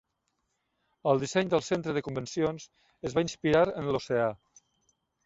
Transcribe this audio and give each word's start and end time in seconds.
El 1.11 1.19
disseny 1.23 1.51
del 1.53 1.61
Centre 1.65 1.93
de 1.97 2.03
Convencions 2.07 2.65
es 3.11 3.17
va 3.19 3.25
inspirar 3.27 3.63
en 3.83 3.91
l'oceà. 3.97 4.31